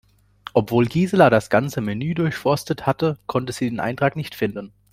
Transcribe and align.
Obwohl 0.53 0.87
Gisela 0.87 1.29
das 1.29 1.51
ganze 1.51 1.79
Menü 1.79 2.15
durchforstet 2.15 2.87
hatte, 2.87 3.19
konnte 3.27 3.53
sie 3.53 3.69
den 3.69 3.79
Eintrag 3.79 4.15
nicht 4.15 4.33
finden. 4.33 4.73